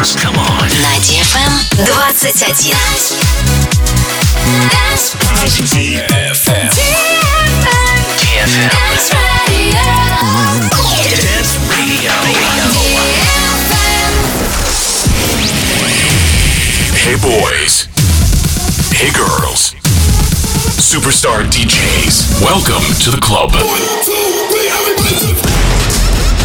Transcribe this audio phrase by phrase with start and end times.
[0.00, 0.16] dance.
[0.16, 0.68] Come on.
[0.80, 2.14] На DFM 21.
[5.66, 6.70] DFM.
[8.16, 8.50] DFM.
[11.16, 12.12] Dance Radio.
[16.94, 17.88] Hey boys.
[18.92, 19.74] Hey girls.
[20.80, 22.42] Superstar DJs.
[22.42, 24.29] Welcome to the club.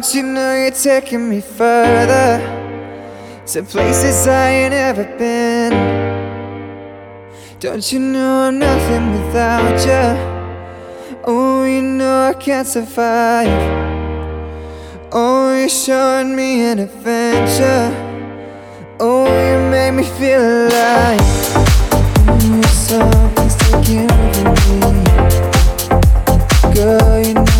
[0.00, 2.40] Don't you know you're taking me further
[3.48, 5.72] to places I ain't ever been?
[7.58, 11.18] Don't you know I'm nothing without you?
[11.24, 13.50] Oh, you know I can't survive.
[15.12, 17.92] Oh, you're showing me an adventure.
[19.00, 21.20] Oh, you make me feel alive.
[22.72, 25.04] Something's taking over me.
[26.74, 27.59] Girl, you know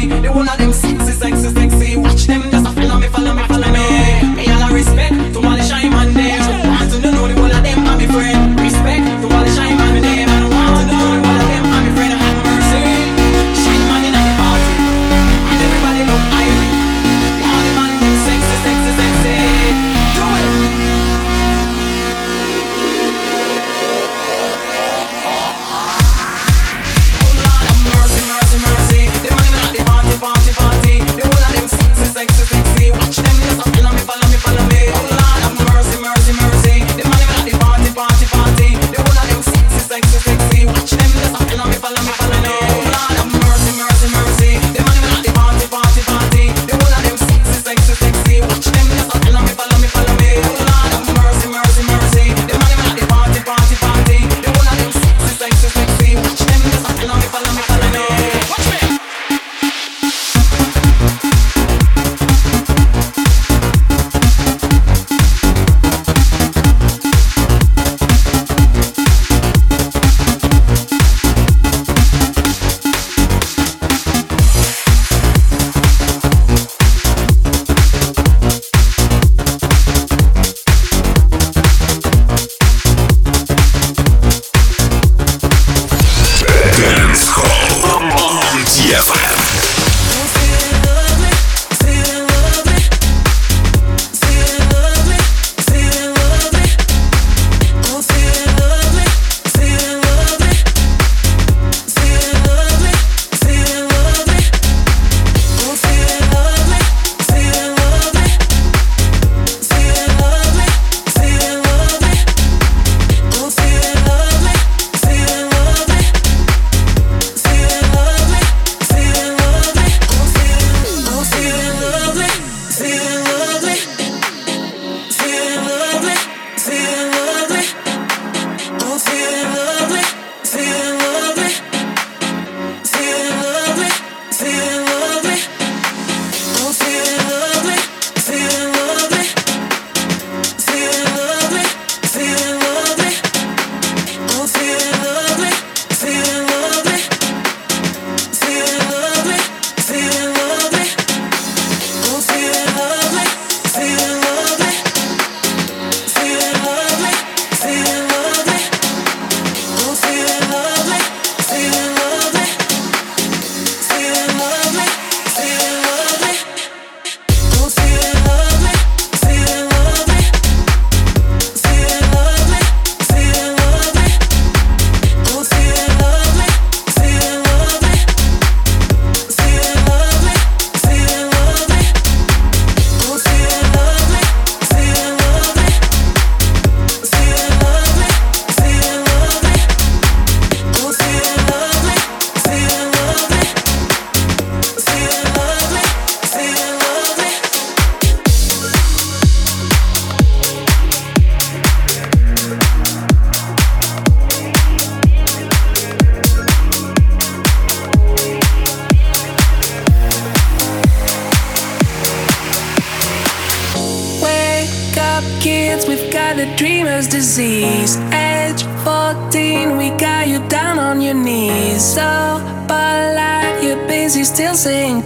[0.00, 0.64] the one of them.
[0.64, 1.13] I'm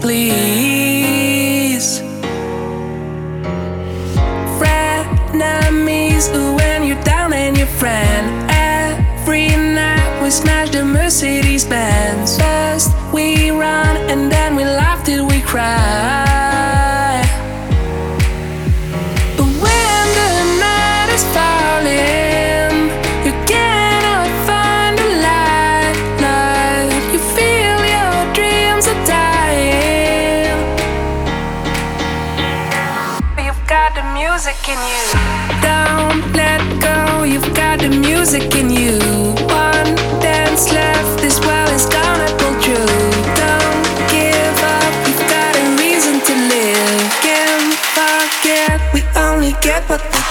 [0.01, 2.01] please.
[4.59, 8.51] Frenemies, when you're down and your friend.
[8.51, 12.39] Every night we smash the Mercedes Benz.
[12.39, 16.28] First we run and then we laugh till we cry.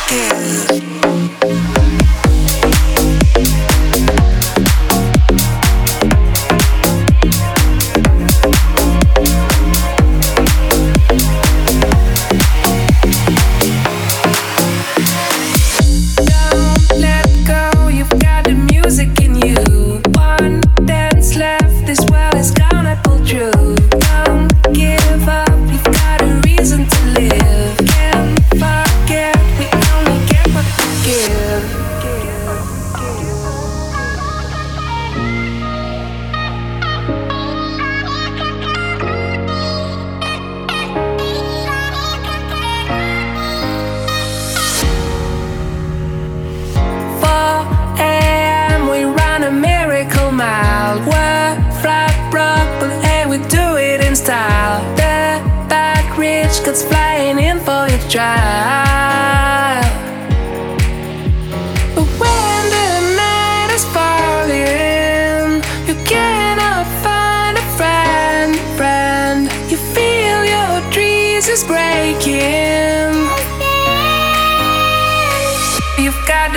[0.09, 0.86] Yeah.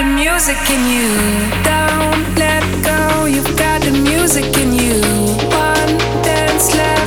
[0.01, 1.11] the music in you.
[1.63, 3.27] Don't let go.
[3.27, 5.01] You've got the music in you.
[5.51, 7.00] One dance left.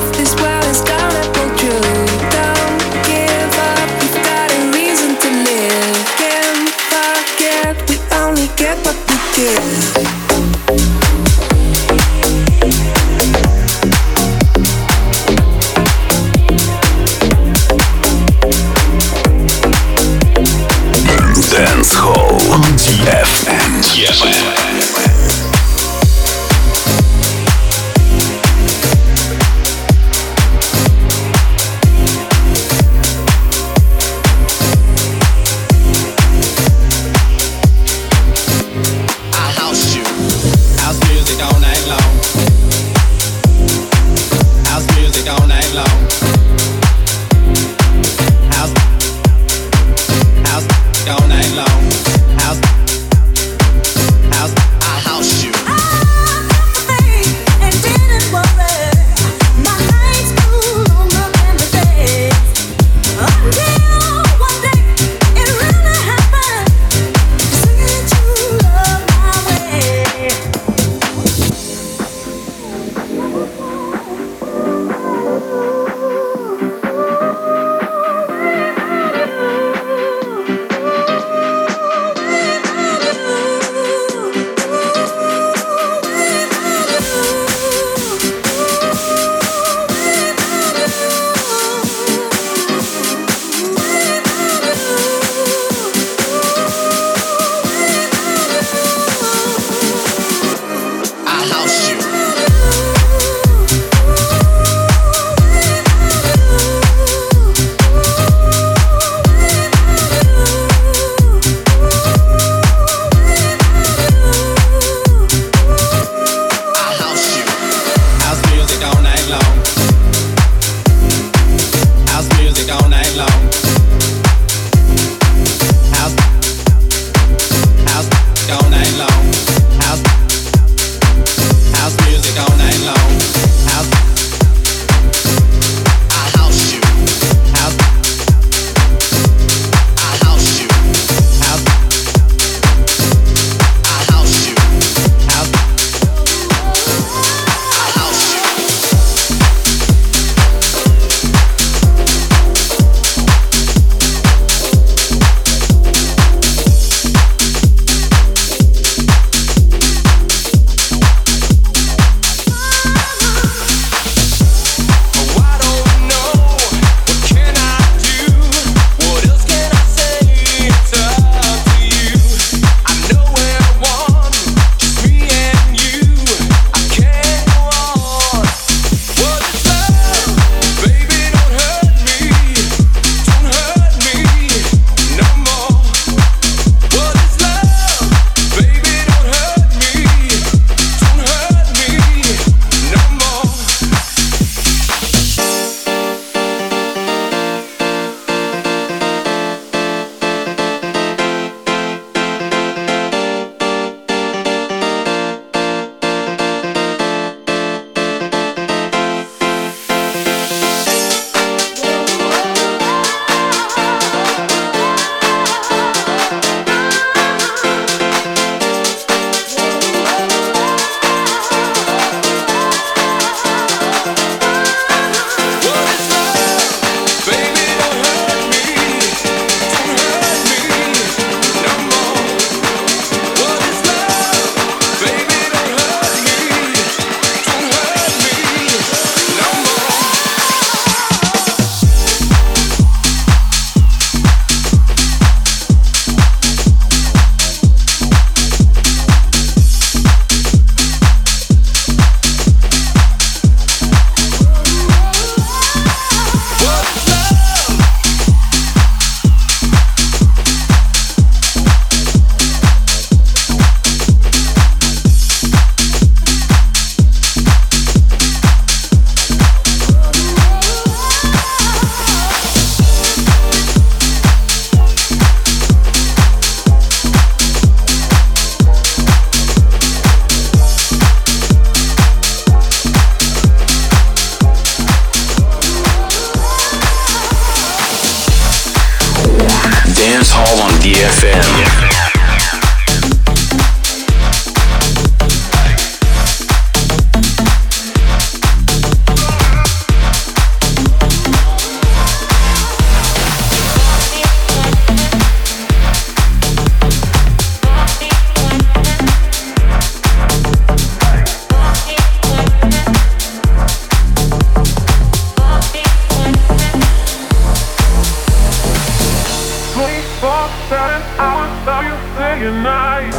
[320.73, 321.85] time I would love
[322.17, 323.15] day and night.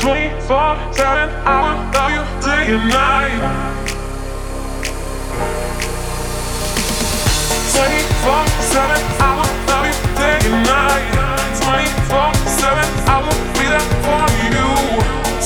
[0.00, 3.42] 24 7 I would love you day and night.
[7.74, 11.14] 24 7 I would love you day and night.
[11.66, 12.30] 24
[12.62, 12.78] 7
[13.10, 14.68] I will be there for you.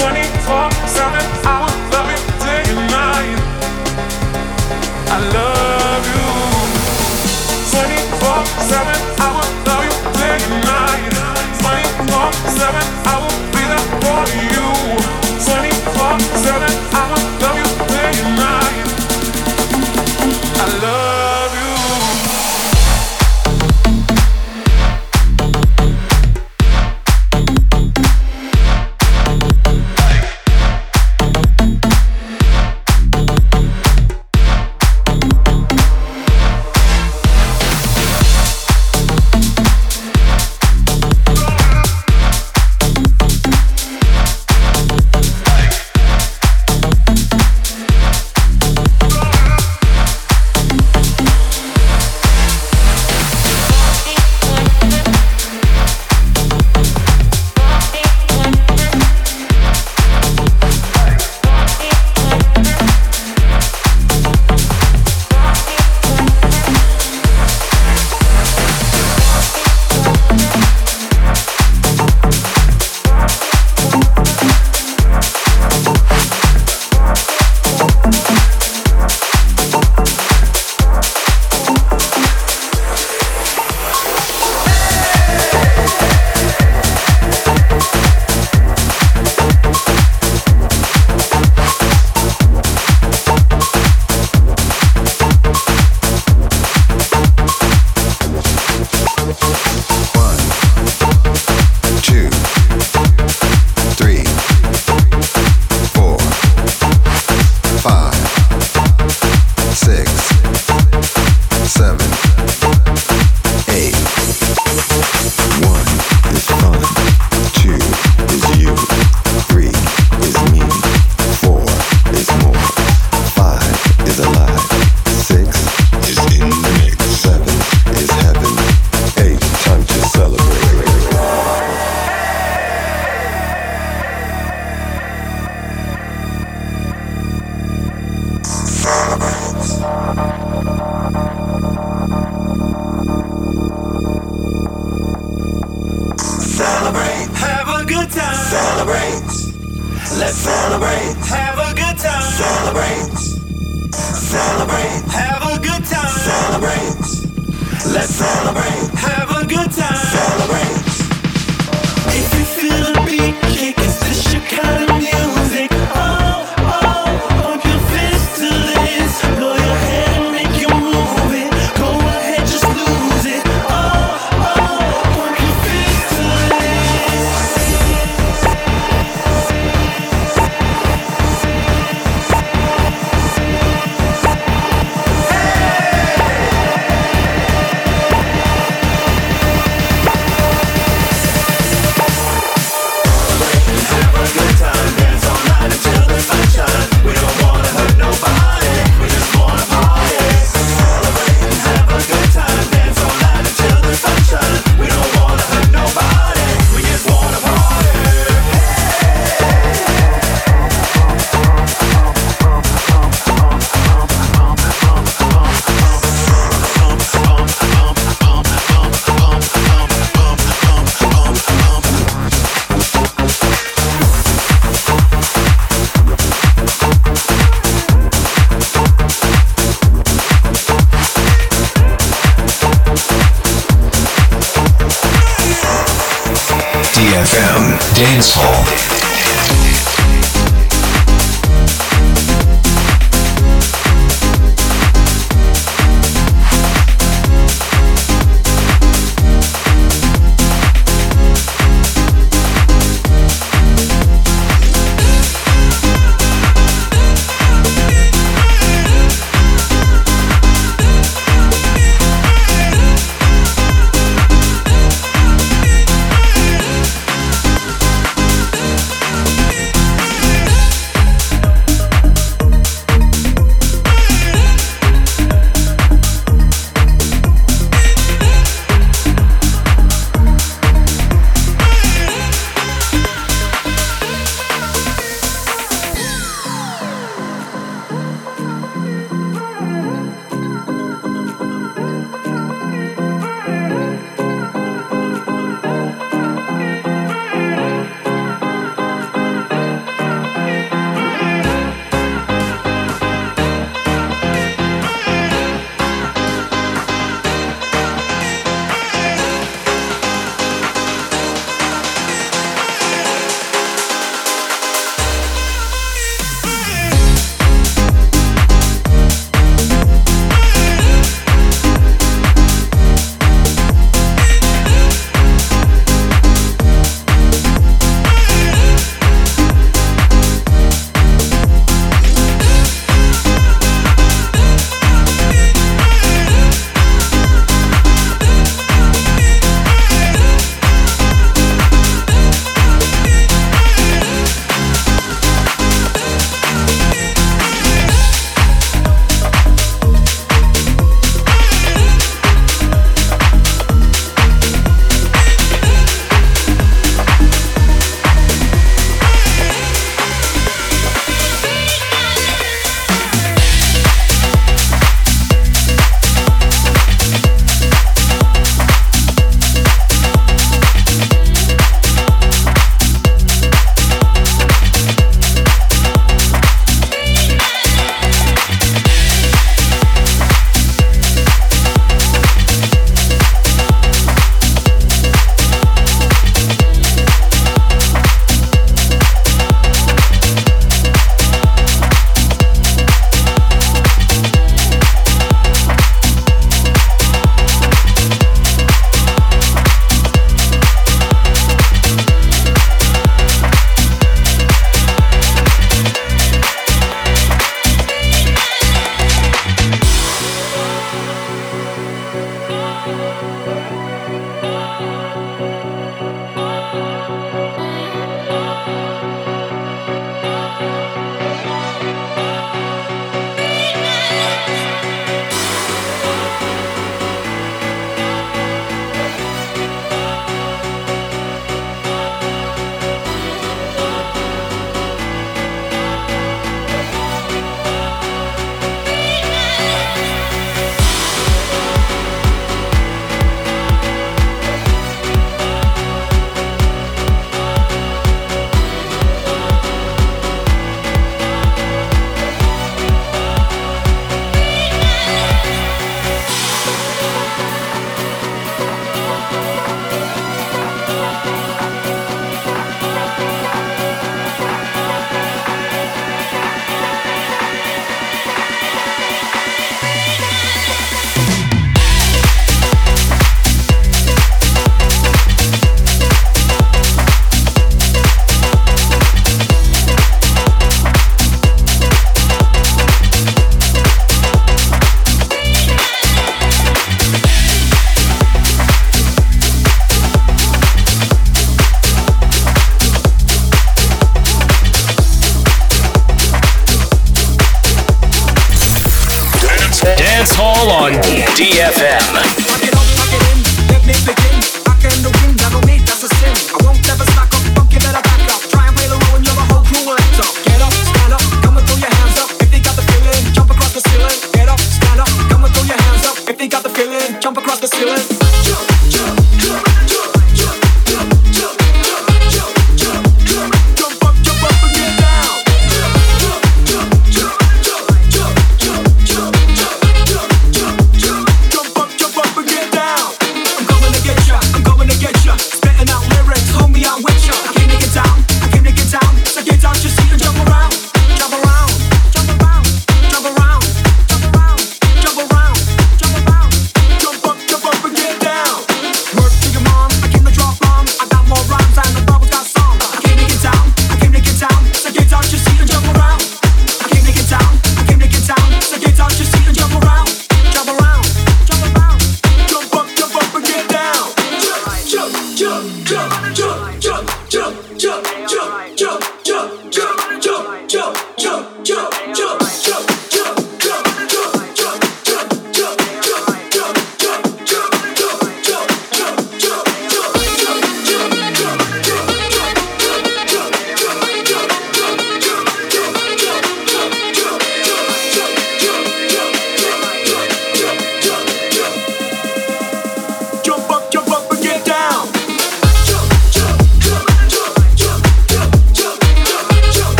[0.00, 3.38] 24 7 I would love you day and night.
[5.12, 5.55] I love
[8.66, 8.95] Cause I'm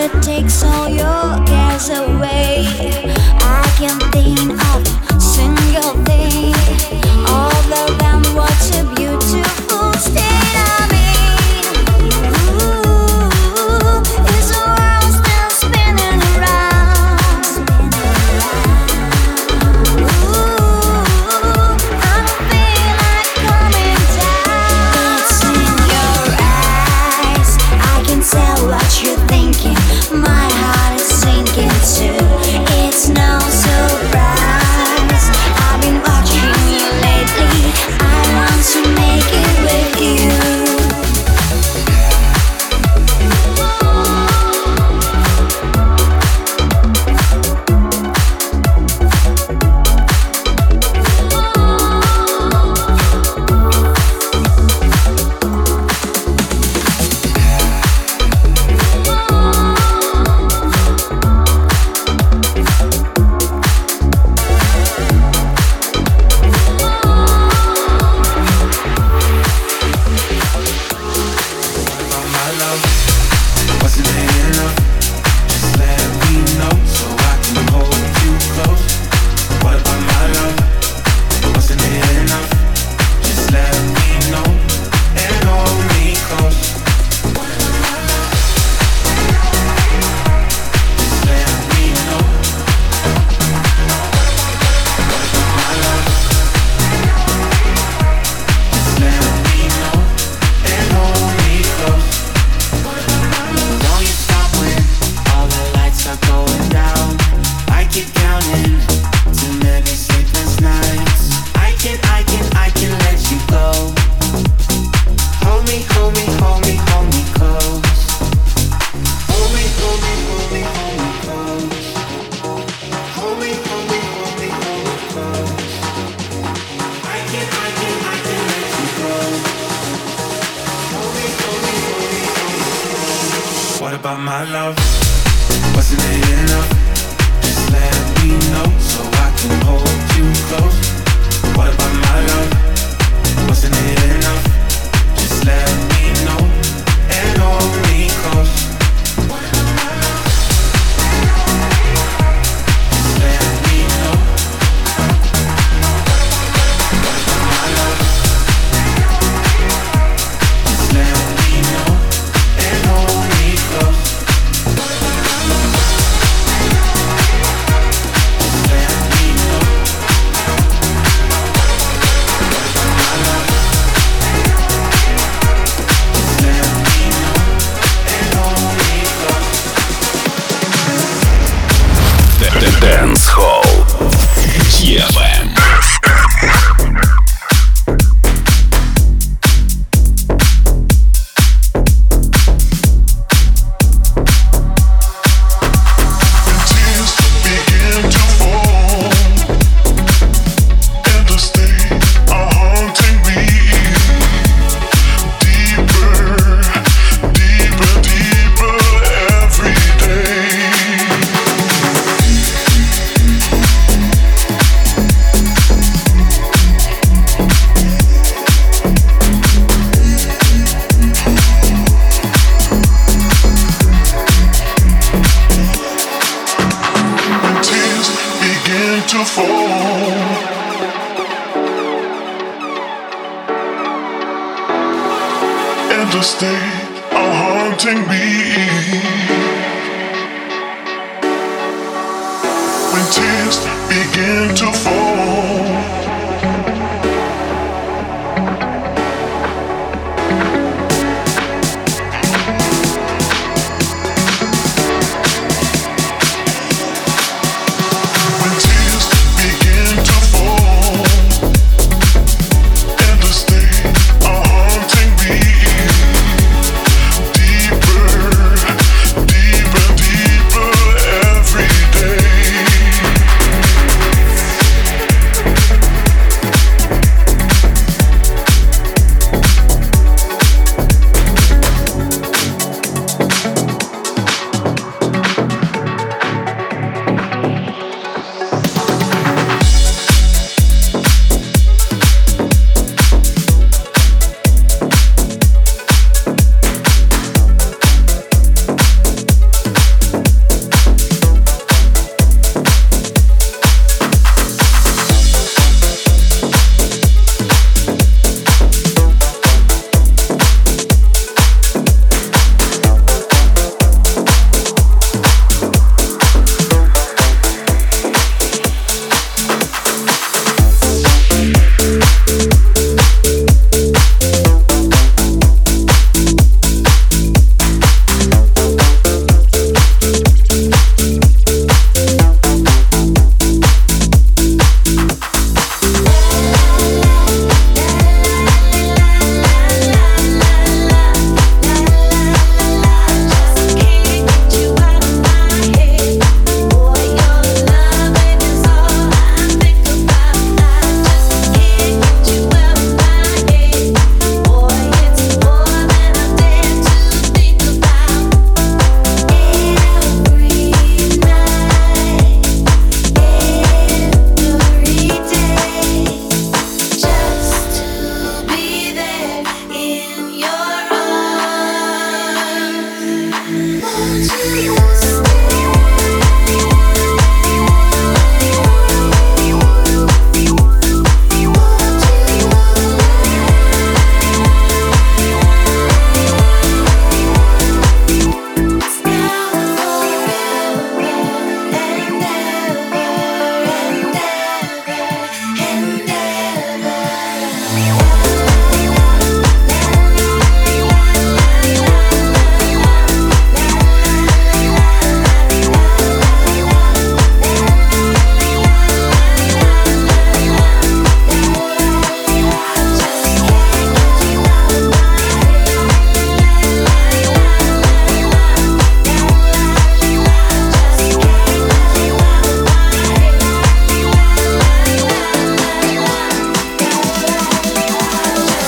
[0.00, 0.29] so